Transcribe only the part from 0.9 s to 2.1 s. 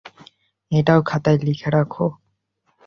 খাতায় লিখে রাখ।